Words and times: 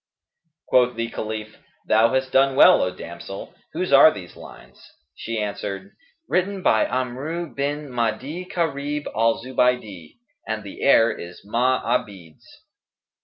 Quoth 0.67 0.95
the 0.95 1.11
Caliph, 1.11 1.59
"Thou 1.87 2.11
hast 2.15 2.31
done 2.31 2.55
well, 2.55 2.81
O 2.81 2.89
damsel! 2.89 3.53
whose 3.73 3.93
are 3.93 4.09
these 4.11 4.35
lines?" 4.35 4.83
She 5.13 5.37
answered, 5.37 5.91
"Written 6.27 6.63
by 6.63 6.85
Amru 6.87 7.53
bin 7.53 7.91
Ma'di 7.91 8.45
Karib 8.51 9.05
al 9.15 9.43
Zubaydi,[FN#216] 9.43 10.13
and 10.47 10.63
the 10.63 10.81
air 10.81 11.11
is 11.11 11.45
Ma'abid's." 11.45 12.47